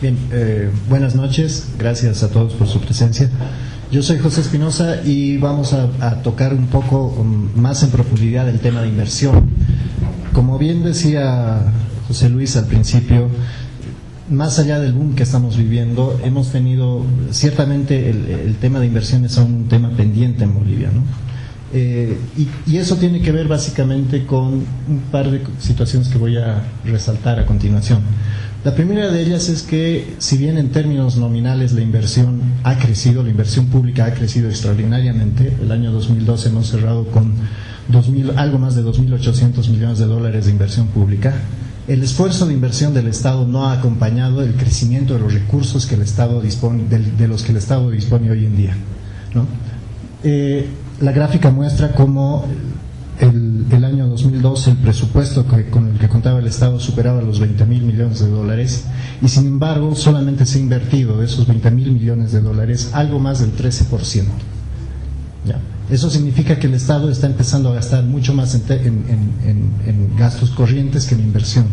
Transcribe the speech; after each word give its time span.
Bien, 0.00 0.16
eh, 0.32 0.70
buenas 0.88 1.14
noches, 1.14 1.68
gracias 1.78 2.22
a 2.22 2.30
todos 2.30 2.54
por 2.54 2.66
su 2.66 2.80
presencia. 2.80 3.28
Yo 3.92 4.02
soy 4.02 4.18
José 4.18 4.40
Espinosa 4.40 5.02
y 5.04 5.36
vamos 5.36 5.74
a, 5.74 6.22
tocar 6.22 6.54
un 6.54 6.68
poco 6.68 7.08
um, 7.18 7.50
más 7.54 7.82
en 7.82 7.90
profundidad 7.90 8.48
el 8.48 8.60
tema 8.60 8.80
de 8.80 8.88
inversión. 8.88 9.50
Como 10.32 10.56
bien 10.56 10.82
decía 10.84 11.70
José 12.08 12.30
Luis 12.30 12.56
al 12.56 12.64
principio, 12.64 13.28
más 14.30 14.58
allá 14.58 14.80
del 14.80 14.94
boom 14.94 15.14
que 15.14 15.22
estamos 15.22 15.58
viviendo, 15.58 16.18
hemos 16.24 16.50
tenido, 16.50 17.04
ciertamente 17.30 18.08
el, 18.08 18.54
tema 18.54 18.80
de 18.80 18.86
inversión 18.86 19.26
es 19.26 19.36
un 19.36 19.68
tema 19.68 19.90
pendiente 19.90 20.44
en 20.44 20.54
Bolivia, 20.54 20.90
¿no? 20.94 21.02
Eh, 21.74 22.18
y, 22.66 22.76
eso 22.78 22.96
tiene 22.96 23.20
que 23.20 23.32
ver 23.32 23.48
básicamente 23.48 24.24
con 24.24 24.54
un 24.54 25.00
par 25.12 25.30
de 25.30 25.42
situaciones 25.58 26.08
que 26.08 26.16
voy 26.16 26.38
a 26.38 26.62
resaltar 26.86 27.38
a 27.38 27.44
continuación. 27.44 28.00
La 28.62 28.74
primera 28.74 29.10
de 29.10 29.22
ellas 29.22 29.48
es 29.48 29.62
que, 29.62 30.16
si 30.18 30.36
bien 30.36 30.58
en 30.58 30.68
términos 30.68 31.16
nominales 31.16 31.72
la 31.72 31.80
inversión 31.80 32.42
ha 32.62 32.76
crecido, 32.76 33.22
la 33.22 33.30
inversión 33.30 33.68
pública 33.68 34.04
ha 34.04 34.12
crecido 34.12 34.50
extraordinariamente, 34.50 35.56
el 35.62 35.72
año 35.72 35.90
2012 35.92 36.50
hemos 36.50 36.66
cerrado 36.66 37.06
con 37.06 37.32
2000, 37.88 38.32
algo 38.36 38.58
más 38.58 38.74
de 38.74 38.82
2.800 38.84 39.66
millones 39.70 39.98
de 39.98 40.04
dólares 40.04 40.44
de 40.44 40.50
inversión 40.50 40.88
pública, 40.88 41.32
el 41.88 42.02
esfuerzo 42.02 42.46
de 42.46 42.52
inversión 42.52 42.92
del 42.92 43.06
Estado 43.06 43.46
no 43.46 43.66
ha 43.66 43.72
acompañado 43.72 44.42
el 44.42 44.52
crecimiento 44.52 45.14
de 45.14 45.20
los 45.20 45.32
recursos 45.32 45.86
que 45.86 45.94
el 45.94 46.02
Estado 46.02 46.42
dispone, 46.42 46.84
de, 46.86 47.28
los 47.28 47.42
que 47.42 47.52
el 47.52 47.56
Estado 47.56 47.90
dispone 47.90 48.30
hoy 48.30 48.44
en 48.44 48.56
día. 48.58 48.76
Eh, 50.22 50.68
la 51.00 51.12
gráfica 51.12 51.50
muestra 51.50 51.92
cómo 51.92 52.44
el, 53.20 53.66
el, 53.70 53.84
año 53.84 54.06
2012 54.08 54.70
el 54.72 54.76
presupuesto 54.78 55.46
que, 55.46 55.68
con 55.70 55.88
el 55.88 55.98
que 55.98 56.08
contaba 56.08 56.38
el 56.38 56.46
Estado 56.46 56.80
superaba 56.80 57.22
los 57.22 57.38
20 57.38 57.64
mil 57.66 57.82
millones 57.82 58.20
de 58.20 58.28
dólares 58.28 58.86
y 59.22 59.28
sin 59.28 59.46
embargo 59.46 59.94
solamente 59.94 60.46
se 60.46 60.58
ha 60.58 60.60
invertido 60.62 61.18
de 61.18 61.26
esos 61.26 61.46
20 61.46 61.70
mil 61.70 61.92
millones 61.92 62.32
de 62.32 62.40
dólares 62.40 62.90
algo 62.92 63.18
más 63.18 63.40
del 63.40 63.54
13%. 63.54 64.24
¿Ya? 65.46 65.58
Eso 65.90 66.08
significa 66.08 66.58
que 66.58 66.66
el 66.66 66.74
Estado 66.74 67.10
está 67.10 67.26
empezando 67.26 67.70
a 67.70 67.74
gastar 67.74 68.04
mucho 68.04 68.32
más 68.32 68.54
en, 68.54 68.62
en, 68.70 69.04
en, 69.44 69.70
en, 69.86 70.16
gastos 70.16 70.50
corrientes 70.50 71.06
que 71.06 71.16
en 71.16 71.22
inversión. 71.22 71.66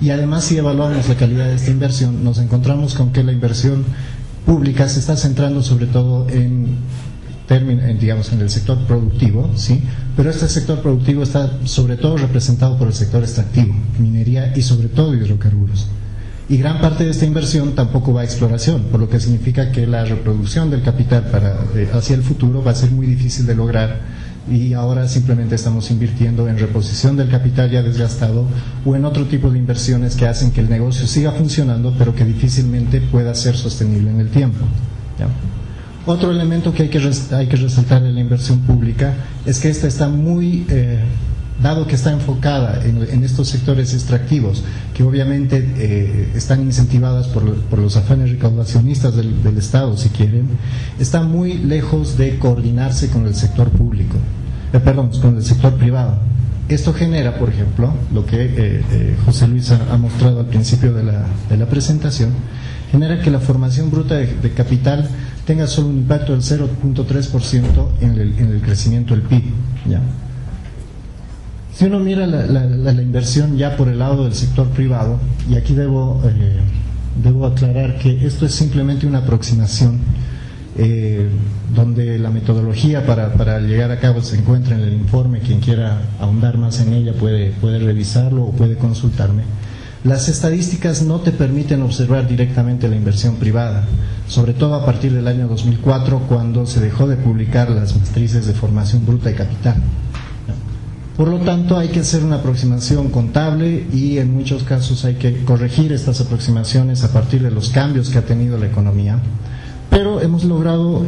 Y 0.00 0.10
además, 0.10 0.44
si 0.44 0.58
evaluamos 0.58 1.08
la 1.08 1.14
calidad 1.14 1.46
de 1.46 1.54
esta 1.54 1.70
inversión, 1.70 2.22
nos 2.22 2.38
encontramos 2.38 2.94
con 2.94 3.10
que 3.10 3.22
la 3.22 3.32
inversión 3.32 3.84
pública 4.44 4.88
se 4.88 5.00
está 5.00 5.16
centrando 5.16 5.62
sobre 5.62 5.86
todo 5.86 6.28
en, 6.28 6.76
en 7.48 7.98
digamos, 7.98 8.32
en 8.32 8.40
el 8.40 8.50
sector 8.50 8.78
productivo, 8.86 9.50
¿sí? 9.54 9.82
pero 10.16 10.30
este 10.30 10.48
sector 10.48 10.80
productivo 10.80 11.22
está 11.22 11.58
sobre 11.64 11.96
todo 11.96 12.16
representado 12.16 12.78
por 12.78 12.88
el 12.88 12.94
sector 12.94 13.22
extractivo, 13.22 13.74
minería 13.98 14.56
y 14.56 14.62
sobre 14.62 14.88
todo 14.88 15.14
hidrocarburos 15.14 15.88
y 16.48 16.58
gran 16.58 16.80
parte 16.80 17.04
de 17.04 17.10
esta 17.10 17.24
inversión 17.24 17.74
tampoco 17.74 18.12
va 18.12 18.20
a 18.20 18.24
exploración, 18.24 18.82
por 18.90 19.00
lo 19.00 19.08
que 19.08 19.18
significa 19.18 19.72
que 19.72 19.86
la 19.86 20.04
reproducción 20.04 20.70
del 20.70 20.82
capital 20.82 21.24
para, 21.30 21.56
eh, 21.74 21.88
hacia 21.92 22.16
el 22.16 22.22
futuro 22.22 22.62
va 22.62 22.72
a 22.72 22.74
ser 22.74 22.90
muy 22.90 23.06
difícil 23.06 23.46
de 23.46 23.54
lograr 23.54 24.00
y 24.50 24.74
ahora 24.74 25.08
simplemente 25.08 25.54
estamos 25.54 25.90
invirtiendo 25.90 26.46
en 26.48 26.58
reposición 26.58 27.16
del 27.16 27.30
capital 27.30 27.70
ya 27.70 27.82
desgastado 27.82 28.44
o 28.84 28.94
en 28.94 29.06
otro 29.06 29.24
tipo 29.24 29.50
de 29.50 29.58
inversiones 29.58 30.16
que 30.16 30.26
hacen 30.26 30.50
que 30.50 30.60
el 30.60 30.68
negocio 30.68 31.06
siga 31.06 31.32
funcionando 31.32 31.94
pero 31.96 32.14
que 32.14 32.26
difícilmente 32.26 33.00
pueda 33.00 33.34
ser 33.34 33.56
sostenible 33.56 34.10
en 34.10 34.20
el 34.20 34.28
tiempo. 34.28 34.66
¿ya? 35.18 35.28
Otro 36.06 36.30
elemento 36.30 36.72
que 36.74 36.84
hay 36.84 36.88
que, 36.88 37.10
hay 37.32 37.46
que 37.46 37.56
resaltar 37.56 38.02
de 38.02 38.12
la 38.12 38.20
inversión 38.20 38.60
pública 38.60 39.14
es 39.46 39.60
que 39.60 39.68
esta 39.68 39.86
está 39.86 40.08
muy... 40.08 40.66
Eh, 40.68 41.00
dado 41.62 41.86
que 41.86 41.94
está 41.94 42.10
enfocada 42.10 42.84
en, 42.84 43.06
en, 43.08 43.24
estos 43.24 43.48
sectores 43.48 43.94
extractivos, 43.94 44.62
que 44.92 45.02
obviamente 45.02 45.64
eh, 45.76 46.32
están 46.34 46.62
incentivadas 46.62 47.28
por, 47.28 47.54
por, 47.54 47.78
los 47.78 47.96
afanes 47.96 48.30
recaudacionistas 48.30 49.14
del, 49.14 49.56
Estado, 49.56 49.96
si 49.96 50.08
quieren, 50.08 50.48
está 50.98 51.22
muy 51.22 51.54
lejos 51.54 52.18
de 52.18 52.38
coordinarse 52.38 53.08
con 53.08 53.26
el 53.26 53.34
sector 53.34 53.70
público, 53.70 54.16
eh, 54.72 54.80
perdón, 54.80 55.10
con 55.20 55.36
el 55.36 55.44
sector 55.44 55.74
privado. 55.74 56.18
Esto 56.68 56.92
genera, 56.92 57.38
por 57.38 57.50
ejemplo, 57.50 57.92
lo 58.12 58.26
que 58.26 58.36
eh, 58.40 59.16
José 59.24 59.46
Luis 59.46 59.70
ha, 59.70 59.96
mostrado 59.96 60.40
al 60.40 60.46
principio 60.46 60.92
de 60.92 61.04
la, 61.04 61.26
de 61.48 61.56
la, 61.56 61.66
presentación, 61.66 62.30
genera 62.90 63.20
que 63.20 63.30
la 63.30 63.38
formación 63.38 63.90
bruta 63.90 64.16
de 64.16 64.52
capital 64.52 65.08
tenga 65.46 65.66
solo 65.66 65.88
un 65.88 65.98
impacto 65.98 66.32
del 66.32 66.42
0.3% 66.42 67.88
en 68.00 68.10
el, 68.12 68.38
en 68.38 68.52
el 68.52 68.60
crecimiento 68.60 69.14
del 69.14 69.22
PIB. 69.22 69.42
¿ya? 69.88 70.00
Si 71.74 71.84
uno 71.86 71.98
mira 71.98 72.26
la, 72.26 72.46
la, 72.46 72.64
la, 72.64 73.02
inversión 73.02 73.56
ya 73.56 73.76
por 73.76 73.88
el 73.88 73.98
lado 73.98 74.24
del 74.24 74.34
sector 74.34 74.68
privado, 74.68 75.18
y 75.50 75.56
aquí 75.56 75.74
debo, 75.74 76.22
eh, 76.24 76.60
debo 77.22 77.46
aclarar 77.46 77.98
que 77.98 78.24
esto 78.26 78.46
es 78.46 78.54
simplemente 78.54 79.06
una 79.06 79.18
aproximación 79.18 79.98
eh, 80.76 81.28
donde 81.74 82.18
la 82.18 82.30
metodología 82.30 83.04
para, 83.06 83.32
para, 83.34 83.60
llegar 83.60 83.90
a 83.90 83.98
cabo 83.98 84.22
se 84.22 84.36
encuentra 84.36 84.76
en 84.76 84.82
el 84.82 84.92
informe, 84.92 85.40
quien 85.40 85.60
quiera 85.60 86.00
ahondar 86.20 86.58
más 86.58 86.80
en 86.80 86.92
ella 86.92 87.12
puede, 87.12 87.50
puede 87.60 87.78
revisarlo 87.78 88.44
o 88.44 88.52
puede 88.52 88.76
consultarme. 88.76 89.42
Las 90.04 90.28
estadísticas 90.28 91.00
no 91.00 91.20
te 91.20 91.32
permiten 91.32 91.80
observar 91.80 92.28
directamente 92.28 92.88
la 92.88 92.96
inversión 92.96 93.36
privada, 93.36 93.86
sobre 94.28 94.52
todo 94.52 94.74
a 94.74 94.84
partir 94.84 95.14
del 95.14 95.26
año 95.26 95.48
2004 95.48 96.26
cuando 96.28 96.66
se 96.66 96.80
dejó 96.80 97.06
de 97.06 97.16
publicar 97.16 97.70
las 97.70 97.96
matrices 97.96 98.46
de 98.46 98.52
formación 98.52 99.06
bruta 99.06 99.30
y 99.30 99.34
capital. 99.34 99.76
Por 101.16 101.28
lo 101.28 101.38
tanto, 101.38 101.78
hay 101.78 101.88
que 101.88 102.00
hacer 102.00 102.22
una 102.22 102.36
aproximación 102.36 103.08
contable 103.08 103.86
y 103.94 104.18
en 104.18 104.34
muchos 104.34 104.64
casos 104.64 105.06
hay 105.06 105.14
que 105.14 105.42
corregir 105.44 105.90
estas 105.90 106.20
aproximaciones 106.20 107.02
a 107.02 107.10
partir 107.10 107.42
de 107.42 107.50
los 107.50 107.70
cambios 107.70 108.10
que 108.10 108.18
ha 108.18 108.26
tenido 108.26 108.58
la 108.58 108.66
economía. 108.66 109.20
Pero 109.88 110.20
hemos 110.20 110.44
logrado, 110.44 111.06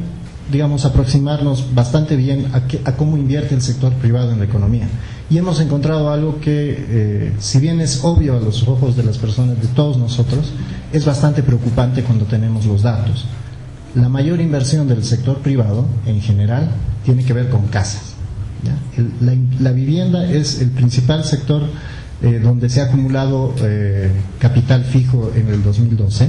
digamos, 0.51 0.87
aproximarnos 0.87 1.75
bastante 1.75 2.17
bien 2.17 2.47
a, 2.55 2.67
que, 2.67 2.81
a 2.87 2.93
cómo 2.93 3.19
invierte 3.19 3.55
el 3.55 3.61
sector 3.61 3.93
privado 3.93 4.33
en 4.33 4.39
la 4.39 4.47
economía. 4.47 4.89
Y 5.29 5.39
hemos 5.39 5.61
encontrado 5.61 6.11
algo 6.11 6.41
que, 6.41 6.87
eh, 6.89 7.33
si 7.41 7.59
bien 7.59 7.81
es 7.81 8.05
obvio 8.05 8.37
a 8.37 8.41
los 8.41 8.69
ojos 8.69 8.97
de 8.97 9.03
las 9.03 9.19
personas, 9.19 9.61
de 9.61 9.67
todos 9.69 9.97
nosotros, 9.97 10.53
es 10.93 11.05
bastante 11.05 11.43
preocupante 11.43 12.03
cuando 12.05 12.27
tenemos 12.27 12.65
los 12.65 12.83
datos. 12.83 13.27
La 13.97 14.09
mayor 14.09 14.41
inversión 14.41 14.87
del 14.87 15.03
sector 15.05 15.39
privado, 15.39 15.87
en 16.07 16.21
general, 16.21 16.71
tiene 17.05 17.25
que 17.25 17.33
ver 17.33 17.49
con 17.49 17.67
casas. 17.67 18.15
La, 19.61 19.73
vivienda 19.73 20.29
es 20.31 20.61
el 20.61 20.71
principal 20.71 21.25
sector 21.25 21.63
eh, 22.23 22.41
donde 22.43 22.69
se 22.69 22.81
ha 22.81 22.85
acumulado 22.85 23.55
eh, 23.63 24.11
capital 24.39 24.85
fijo 24.85 25.33
en 25.35 25.49
el 25.49 25.63
2012, 25.63 26.29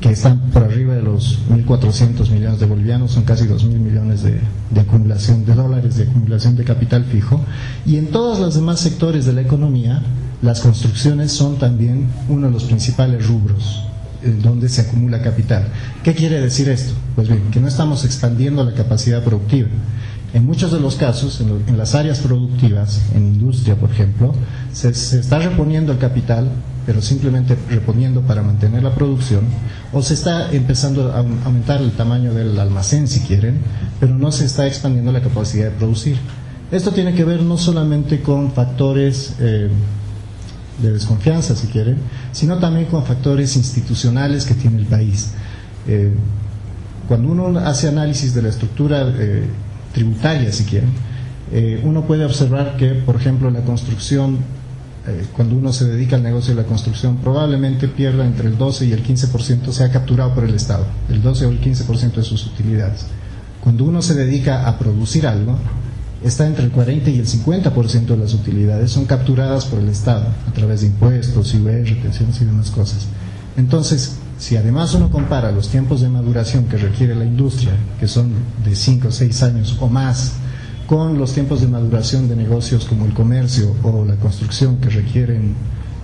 que 0.00 0.10
están 0.10 0.38
por 0.52 0.62
arriba 0.62 0.94
de 0.94 1.02
los 1.02 1.40
1.400 1.50 2.30
millones 2.30 2.60
de 2.60 2.66
bolivianos, 2.66 3.12
son 3.12 3.24
casi 3.24 3.46
2.000 3.46 3.78
millones 3.78 4.22
de, 4.22 4.40
acumulación 4.80 5.44
de 5.44 5.54
dólares 5.54 5.96
de 5.96 6.04
acumulación 6.04 6.56
de 6.56 6.64
capital 6.64 7.04
fijo. 7.04 7.40
Y 7.84 7.96
en 7.96 8.08
todos 8.08 8.38
los 8.38 8.54
demás 8.54 8.80
sectores 8.80 9.24
de 9.26 9.32
la 9.32 9.40
economía, 9.40 10.02
las 10.40 10.60
construcciones 10.60 11.32
son 11.32 11.58
también 11.58 12.06
uno 12.28 12.46
de 12.46 12.52
los 12.52 12.64
principales 12.64 13.26
rubros 13.26 13.82
eh, 14.22 14.36
donde 14.40 14.68
se 14.68 14.82
acumula 14.82 15.20
capital. 15.20 15.66
¿Qué 16.04 16.14
quiere 16.14 16.40
decir 16.40 16.68
esto? 16.68 16.94
Pues 17.16 17.28
bien, 17.28 17.50
que 17.50 17.60
no 17.60 17.66
estamos 17.66 18.04
expandiendo 18.04 18.64
la 18.64 18.74
capacidad 18.74 19.24
productiva 19.24 19.68
en 20.34 20.44
muchos 20.44 20.72
de 20.72 20.80
los 20.80 20.96
casos, 20.96 21.40
en, 21.40 21.78
las 21.78 21.94
áreas 21.94 22.20
productivas, 22.20 23.00
en 23.14 23.26
industria, 23.34 23.76
por 23.76 23.90
ejemplo, 23.90 24.34
se, 24.72 24.90
está 24.90 25.38
reponiendo 25.38 25.92
el 25.92 25.98
capital, 25.98 26.50
pero 26.88 27.02
simplemente 27.02 27.54
reponiendo 27.68 28.22
para 28.22 28.40
mantener 28.42 28.82
la 28.82 28.94
producción, 28.94 29.42
o 29.92 30.00
se 30.00 30.14
está 30.14 30.50
empezando 30.50 31.12
a 31.12 31.18
aumentar 31.18 31.82
el 31.82 31.90
tamaño 31.90 32.32
del 32.32 32.58
almacén, 32.58 33.08
si 33.08 33.20
quieren, 33.20 33.58
pero 34.00 34.14
no 34.14 34.32
se 34.32 34.46
está 34.46 34.66
expandiendo 34.66 35.12
la 35.12 35.20
capacidad 35.20 35.66
de 35.66 35.72
producir. 35.72 36.16
Esto 36.72 36.92
tiene 36.92 37.12
que 37.12 37.26
ver 37.26 37.42
no 37.42 37.58
solamente 37.58 38.22
con 38.22 38.52
factores 38.52 39.34
eh, 39.38 39.68
de 40.80 40.90
desconfianza, 40.90 41.54
si 41.54 41.66
quieren, 41.66 41.98
sino 42.32 42.56
también 42.56 42.86
con 42.86 43.04
factores 43.04 43.54
institucionales 43.56 44.46
que 44.46 44.54
tiene 44.54 44.78
el 44.78 44.86
país. 44.86 45.32
Eh, 45.86 46.14
cuando 47.06 47.32
uno 47.32 47.58
hace 47.58 47.88
análisis 47.88 48.32
de 48.32 48.40
la 48.40 48.48
estructura 48.48 49.12
eh, 49.14 49.44
tributaria, 49.92 50.50
si 50.52 50.64
quieren, 50.64 50.88
eh, 51.52 51.82
uno 51.84 52.06
puede 52.06 52.24
observar 52.24 52.78
que, 52.78 52.94
por 52.94 53.16
ejemplo, 53.16 53.50
la 53.50 53.60
construcción 53.60 54.38
eh, 55.08 55.26
cuando 55.34 55.56
uno 55.56 55.72
se 55.72 55.86
dedica 55.86 56.16
al 56.16 56.22
negocio 56.22 56.54
de 56.54 56.62
la 56.62 56.68
construcción, 56.68 57.16
probablemente 57.16 57.88
pierda 57.88 58.24
entre 58.24 58.48
el 58.48 58.58
12 58.58 58.86
y 58.86 58.92
el 58.92 59.04
15%, 59.04 59.72
sea 59.72 59.90
capturado 59.90 60.34
por 60.34 60.44
el 60.44 60.54
Estado, 60.54 60.86
el 61.08 61.22
12 61.22 61.46
o 61.46 61.50
el 61.50 61.60
15% 61.60 62.14
de 62.14 62.22
sus 62.22 62.46
utilidades. 62.46 63.06
Cuando 63.62 63.84
uno 63.84 64.02
se 64.02 64.14
dedica 64.14 64.68
a 64.68 64.78
producir 64.78 65.26
algo, 65.26 65.58
está 66.22 66.46
entre 66.46 66.64
el 66.64 66.70
40 66.70 67.10
y 67.10 67.18
el 67.18 67.26
50% 67.26 68.06
de 68.06 68.16
las 68.16 68.34
utilidades 68.34 68.90
son 68.90 69.04
capturadas 69.04 69.64
por 69.64 69.78
el 69.78 69.88
Estado 69.88 70.26
a 70.46 70.52
través 70.52 70.80
de 70.82 70.88
impuestos, 70.88 71.54
IVA, 71.54 71.72
retenciones 71.72 72.40
y 72.40 72.44
demás 72.44 72.70
cosas. 72.70 73.06
Entonces, 73.56 74.16
si 74.38 74.56
además 74.56 74.94
uno 74.94 75.10
compara 75.10 75.50
los 75.50 75.68
tiempos 75.68 76.00
de 76.00 76.08
maduración 76.08 76.64
que 76.66 76.76
requiere 76.76 77.14
la 77.14 77.24
industria, 77.24 77.72
que 77.98 78.06
son 78.06 78.32
de 78.64 78.74
5 78.74 79.08
o 79.08 79.10
6 79.10 79.42
años 79.42 79.76
o 79.80 79.88
más, 79.88 80.34
con 80.88 81.18
los 81.18 81.34
tiempos 81.34 81.60
de 81.60 81.68
maduración 81.68 82.28
de 82.30 82.34
negocios 82.34 82.86
como 82.86 83.04
el 83.04 83.12
comercio 83.12 83.76
o 83.82 84.06
la 84.06 84.16
construcción 84.16 84.78
que 84.78 84.88
requieren 84.88 85.54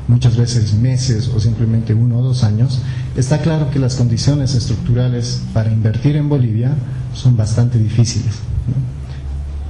muchas 0.08 0.36
veces 0.36 0.74
meses 0.74 1.28
o 1.34 1.40
simplemente 1.40 1.94
uno 1.94 2.18
o 2.18 2.22
dos 2.22 2.44
años, 2.44 2.80
está 3.16 3.38
claro 3.38 3.70
que 3.70 3.78
las 3.78 3.94
condiciones 3.94 4.54
estructurales 4.54 5.40
para 5.54 5.72
invertir 5.72 6.16
en 6.16 6.28
Bolivia 6.28 6.74
son 7.14 7.34
bastante 7.34 7.78
difíciles. 7.78 8.34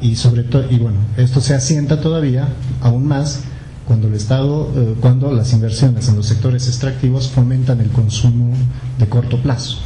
Y 0.00 0.16
sobre 0.16 0.42
todo, 0.42 0.68
y 0.68 0.78
bueno, 0.78 0.98
esto 1.16 1.40
se 1.40 1.54
asienta 1.54 2.00
todavía 2.00 2.48
aún 2.80 3.06
más 3.06 3.42
cuando 3.86 4.08
el 4.08 4.14
Estado, 4.14 4.68
eh, 4.74 4.96
cuando 5.00 5.30
las 5.32 5.52
inversiones 5.52 6.08
en 6.08 6.16
los 6.16 6.26
sectores 6.26 6.66
extractivos 6.66 7.28
fomentan 7.28 7.80
el 7.80 7.90
consumo 7.90 8.52
de 8.98 9.08
corto 9.08 9.40
plazo. 9.40 9.78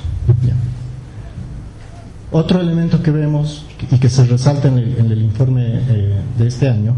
Otro 2.31 2.61
elemento 2.61 3.03
que 3.03 3.11
vemos 3.11 3.65
y 3.91 3.99
que 3.99 4.11
se 4.11 4.25
resalta 4.27 4.69
en 4.69 4.79
el, 4.79 5.23
informe 5.23 5.81
eh, 5.89 6.21
de 6.39 6.47
este 6.47 6.69
año 6.69 6.95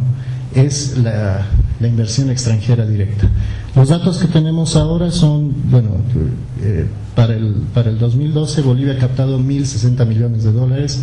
es 0.55 0.99
la, 0.99 1.47
inversión 1.81 2.31
extranjera 2.31 2.85
directa. 2.85 3.29
Los 3.75 3.89
datos 3.89 4.19
que 4.19 4.27
tenemos 4.27 4.77
ahora 4.77 5.11
son, 5.11 5.55
bueno, 5.71 5.91
eh, 6.63 6.87
para, 7.15 7.35
el, 7.35 7.63
para 7.73 7.91
el 7.91 7.99
2012 7.99 8.61
Bolivia 8.63 8.95
ha 8.95 8.99
captado 8.99 9.39
1.060 9.39 10.05
millones 10.05 10.45
de 10.45 10.53
dólares, 10.53 11.01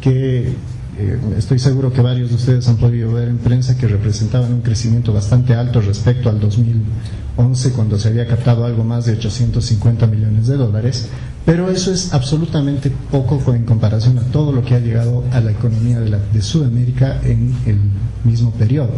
que 0.00 0.54
eh, 0.98 1.18
estoy 1.38 1.58
seguro 1.58 1.92
que 1.92 2.02
varios 2.02 2.28
de 2.28 2.34
ustedes 2.36 2.68
han 2.68 2.76
podido 2.76 3.12
ver 3.14 3.28
en 3.28 3.38
prensa 3.38 3.78
que 3.78 3.88
representaban 3.88 4.52
un 4.52 4.60
crecimiento 4.60 5.12
bastante 5.12 5.54
alto 5.54 5.80
respecto 5.80 6.28
al 6.28 6.38
2011, 6.38 7.72
cuando 7.72 7.98
se 7.98 8.08
había 8.08 8.26
captado 8.26 8.66
algo 8.66 8.84
más 8.84 9.06
de 9.06 9.12
850 9.12 10.06
millones 10.06 10.46
de 10.46 10.56
dólares. 10.58 11.08
Pero 11.44 11.70
eso 11.70 11.92
es 11.92 12.12
absolutamente 12.12 12.90
poco 13.10 13.54
en 13.54 13.64
comparación 13.64 14.18
a 14.18 14.22
todo 14.22 14.52
lo 14.52 14.62
que 14.62 14.74
ha 14.74 14.78
llegado 14.78 15.24
a 15.32 15.40
la 15.40 15.50
economía 15.50 15.98
de, 15.98 16.10
de 16.32 16.42
Sudamérica 16.42 17.20
en 17.24 17.54
el 17.66 17.78
mismo 18.24 18.52
periodo. 18.52 18.92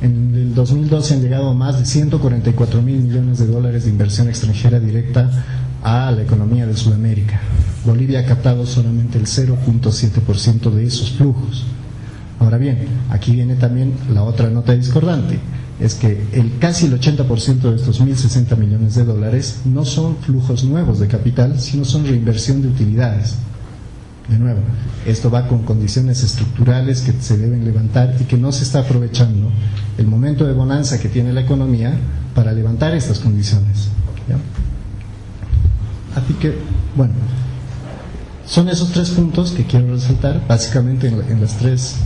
En 0.00 0.34
el 0.34 0.54
2012 0.54 1.14
han 1.14 1.22
llegado 1.22 1.54
más 1.54 1.78
de 1.78 1.86
144 1.86 2.82
mil 2.82 3.00
millones 3.00 3.38
de 3.38 3.46
dólares 3.46 3.84
de 3.84 3.90
inversión 3.90 4.28
extranjera 4.28 4.78
directa 4.78 5.30
a 5.82 6.10
la 6.10 6.22
economía 6.22 6.66
de 6.66 6.76
Sudamérica. 6.76 7.40
Bolivia 7.84 8.20
ha 8.20 8.24
captado 8.24 8.66
solamente 8.66 9.18
el 9.18 9.26
0.7% 9.26 10.70
de 10.70 10.84
esos 10.84 11.10
flujos. 11.12 11.64
Ahora 12.38 12.58
bien, 12.58 12.86
aquí 13.10 13.32
viene 13.32 13.56
también 13.56 13.94
la 14.12 14.22
otra 14.22 14.48
nota 14.50 14.74
discordante 14.74 15.38
es 15.80 15.94
que 15.94 16.24
el 16.32 16.58
casi 16.58 16.86
el 16.86 17.00
80% 17.00 17.60
de 17.60 17.76
estos 17.76 18.00
1.060 18.00 18.56
millones 18.56 18.94
de 18.94 19.04
dólares 19.04 19.60
no 19.64 19.84
son 19.84 20.16
flujos 20.18 20.64
nuevos 20.64 21.00
de 21.00 21.08
capital, 21.08 21.58
sino 21.60 21.84
son 21.84 22.06
reinversión 22.06 22.62
de 22.62 22.68
utilidades. 22.68 23.36
De 24.28 24.38
nuevo, 24.38 24.60
esto 25.04 25.30
va 25.30 25.48
con 25.48 25.64
condiciones 25.64 26.22
estructurales 26.22 27.02
que 27.02 27.12
se 27.12 27.36
deben 27.36 27.64
levantar 27.64 28.16
y 28.20 28.24
que 28.24 28.38
no 28.38 28.52
se 28.52 28.64
está 28.64 28.80
aprovechando 28.80 29.50
el 29.98 30.06
momento 30.06 30.46
de 30.46 30.54
bonanza 30.54 30.98
que 30.98 31.08
tiene 31.08 31.32
la 31.32 31.42
economía 31.42 31.94
para 32.34 32.52
levantar 32.52 32.94
estas 32.94 33.18
condiciones. 33.18 33.88
Así 36.14 36.32
que, 36.34 36.56
bueno, 36.96 37.12
son 38.46 38.68
esos 38.68 38.92
tres 38.92 39.10
puntos 39.10 39.50
que 39.50 39.64
quiero 39.64 39.92
resaltar, 39.92 40.46
básicamente 40.46 41.08
en, 41.08 41.40
las, 41.40 41.58
tres, 41.58 41.96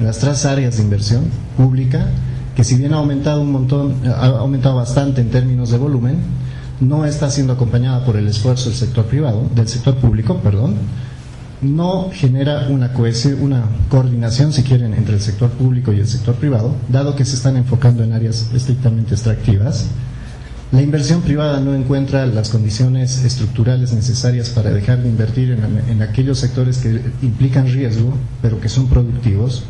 en 0.00 0.06
las 0.06 0.18
tres 0.18 0.44
áreas 0.44 0.76
de 0.76 0.82
inversión 0.82 1.24
pública, 1.56 2.08
que 2.54 2.64
si 2.64 2.76
bien 2.76 2.94
ha 2.94 2.98
aumentado 2.98 3.40
un 3.40 3.52
montón, 3.52 3.94
ha 4.06 4.26
aumentado 4.26 4.76
bastante 4.76 5.20
en 5.20 5.30
términos 5.30 5.70
de 5.70 5.78
volumen, 5.78 6.18
no 6.80 7.04
está 7.04 7.30
siendo 7.30 7.52
acompañada 7.52 8.04
por 8.04 8.16
el 8.16 8.26
esfuerzo 8.26 8.68
del 8.68 8.78
sector 8.78 9.04
privado, 9.06 9.48
del 9.54 9.68
sector 9.68 9.96
público, 9.96 10.38
perdón, 10.38 10.74
no 11.62 12.10
genera 12.12 12.68
una 12.68 12.92
cohesión, 12.92 13.40
una 13.40 13.64
coordinación, 13.88 14.52
si 14.52 14.62
quieren, 14.62 14.94
entre 14.94 15.14
el 15.14 15.20
sector 15.20 15.50
público 15.50 15.92
y 15.92 16.00
el 16.00 16.06
sector 16.06 16.34
privado, 16.34 16.74
dado 16.88 17.16
que 17.16 17.24
se 17.24 17.36
están 17.36 17.56
enfocando 17.56 18.02
en 18.04 18.12
áreas 18.12 18.50
estrictamente 18.54 19.14
extractivas. 19.14 19.86
La 20.72 20.82
inversión 20.82 21.22
privada 21.22 21.60
no 21.60 21.74
encuentra 21.74 22.26
las 22.26 22.48
condiciones 22.50 23.24
estructurales 23.24 23.92
necesarias 23.92 24.50
para 24.50 24.70
dejar 24.70 25.02
de 25.02 25.08
invertir 25.08 25.52
en, 25.52 25.60
en 25.88 26.02
aquellos 26.02 26.38
sectores 26.38 26.78
que 26.78 27.00
implican 27.22 27.66
riesgo, 27.66 28.12
pero 28.42 28.60
que 28.60 28.68
son 28.68 28.88
productivos, 28.88 29.64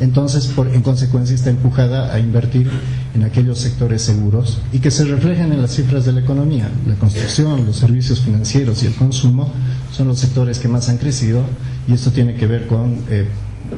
entonces 0.00 0.50
en 0.72 0.82
consecuencia 0.82 1.34
está 1.34 1.50
empujada 1.50 2.12
a 2.12 2.18
invertir 2.18 2.68
en 3.14 3.22
aquellos 3.22 3.58
sectores 3.58 4.02
seguros 4.02 4.58
y 4.72 4.80
que 4.80 4.90
se 4.90 5.04
reflejan 5.04 5.52
en 5.52 5.62
las 5.62 5.76
cifras 5.76 6.04
de 6.04 6.12
la 6.12 6.20
economía. 6.20 6.68
La 6.86 6.96
construcción, 6.96 7.64
los 7.64 7.76
servicios 7.76 8.20
financieros 8.20 8.82
y 8.82 8.86
el 8.86 8.94
consumo 8.94 9.52
son 9.92 10.08
los 10.08 10.18
sectores 10.18 10.58
que 10.58 10.66
más 10.66 10.88
han 10.88 10.98
crecido 10.98 11.42
y 11.86 11.92
esto 11.92 12.10
tiene 12.10 12.34
que 12.34 12.46
ver 12.46 12.66
con 12.66 13.04
eh, 13.08 13.28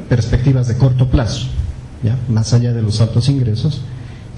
perspectivas 0.09 0.69
de 0.69 0.77
corto 0.77 1.11
plazo, 1.11 1.49
más 2.29 2.53
allá 2.55 2.73
de 2.73 2.83
los 2.83 3.01
altos 3.01 3.29
ingresos. 3.29 3.83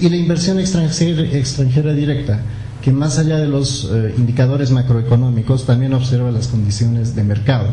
Y 0.01 0.09
la 0.09 0.17
inversión 0.17 0.59
extranjera, 0.59 1.23
extranjera 1.23 1.93
directa, 1.93 2.41
que 2.83 2.93
más 2.93 3.19
allá 3.19 3.39
de 3.39 3.49
los 3.49 3.89
eh, 3.93 4.15
indicadores 4.17 4.71
macroeconómicos 4.73 5.65
también 5.65 5.93
observa 5.95 6.31
las 6.31 6.49
condiciones 6.49 7.15
de 7.15 7.25
mercado 7.25 7.69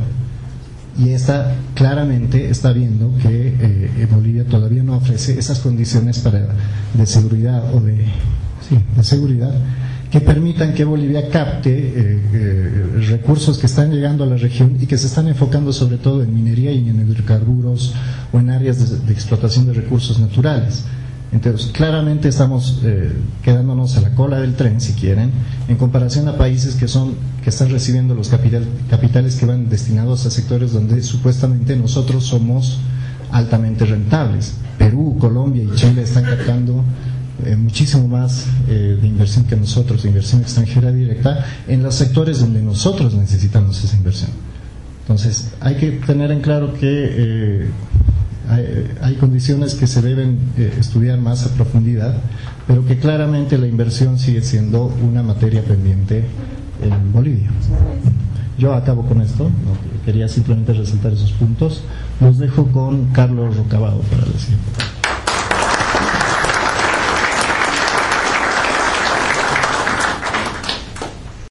y 0.98 1.10
esta 1.10 1.56
claramente 1.74 2.50
está 2.50 2.72
viendo 2.72 3.14
que 3.22 3.54
eh, 3.60 4.08
Bolivia 4.10 4.46
todavía 4.46 4.84
no 4.84 4.96
ofrece 4.96 5.38
esas 5.38 5.60
condiciones 5.60 6.20
para, 6.20 6.48
de 6.94 7.06
seguridad 7.06 7.74
o 7.74 7.82
de 7.82 8.06
seguridad 9.02 9.54
que 10.16 10.22
permitan 10.22 10.74
que 10.74 10.86
Bolivia 10.86 11.30
capte 11.30 11.72
eh, 11.72 12.22
eh, 12.34 13.06
recursos 13.10 13.58
que 13.58 13.66
están 13.66 13.92
llegando 13.92 14.24
a 14.24 14.28
la 14.28 14.38
región 14.38 14.78
y 14.80 14.86
que 14.86 14.98
se 14.98 15.08
están 15.08 15.28
enfocando 15.28 15.74
sobre 15.74 15.98
todo 15.98 16.24
en 16.24 16.34
minería 16.34 16.72
y 16.72 16.88
en 16.88 17.02
hidrocarburos 17.02 17.94
o 18.32 18.40
en 18.40 18.50
áreas 18.50 19.06
de 19.06 19.12
explotación 19.12 19.66
de 19.66 19.74
recursos 19.74 20.18
naturales. 20.20 20.86
Entonces, 21.36 21.70
claramente 21.74 22.30
estamos 22.30 22.80
eh, 22.86 23.12
quedándonos 23.44 23.98
a 23.98 24.02
la 24.02 24.16
cola 24.16 24.40
del 24.40 24.56
tren, 24.56 24.80
si 24.80 24.94
quieren, 24.94 25.32
en 25.68 25.76
comparación 25.76 26.30
a 26.30 26.38
países 26.38 26.76
que 26.76 26.88
son 26.88 27.16
que 27.44 27.50
están 27.50 27.70
recibiendo 27.70 28.16
los 28.16 28.30
capitales 28.30 29.36
que 29.36 29.46
van 29.46 29.68
destinados 29.70 30.26
a 30.26 30.32
sectores 30.32 30.72
donde 30.72 31.04
supuestamente 31.04 31.76
nosotros 31.76 32.24
somos 32.24 32.80
altamente 33.32 33.86
rentables. 33.86 34.54
Perú, 34.78 35.18
Colombia 35.20 35.64
y 35.64 35.76
Chile 35.76 36.04
están 36.04 36.24
captando 36.24 36.86
eh, 37.46 37.58
muchísimo 37.58 38.08
más 38.08 38.48
eh, 38.70 38.98
de 39.00 39.06
inversión 39.06 39.44
que 39.44 39.58
nosotros, 39.58 40.04
de 40.04 40.10
inversión 40.10 40.42
extranjera 40.42 40.94
directa, 40.94 41.46
en 41.68 41.84
los 41.84 41.96
sectores 41.96 42.40
donde 42.40 42.62
nosotros 42.62 43.14
necesitamos 43.14 43.84
esa 43.84 43.98
inversión. 43.98 44.32
Entonces, 45.02 45.50
hay 45.60 45.76
que 45.76 45.92
tener 45.92 46.32
en 46.32 46.40
claro 46.40 46.74
que 46.74 47.68
hay, 49.02 49.16
condiciones 49.16 49.76
que 49.76 49.88
se 49.88 50.02
deben 50.02 50.40
eh, 50.58 50.74
estudiar 50.80 51.20
más 51.20 51.46
a 51.46 51.54
profundidad, 51.54 52.16
pero 52.68 52.86
que 52.86 52.98
claramente 52.98 53.58
la 53.58 53.68
inversión 53.68 54.20
sigue 54.20 54.42
siendo 54.42 54.86
una 54.86 55.24
materia 55.24 55.64
pendiente 55.64 56.26
en 56.82 57.14
Bolivia. 57.14 57.50
Yo 58.58 58.74
acabo 58.74 59.06
con 59.06 59.22
esto, 59.22 59.50
quería 60.06 60.28
simplemente 60.28 60.74
resaltar 60.74 61.14
esos 61.14 61.32
puntos. 61.34 61.82
Los 62.22 62.38
dejo 62.38 62.68
con 62.68 63.08
Carlos 63.12 63.58
Rocabado 63.58 64.00
para 64.02 64.26
decir. 64.26 64.56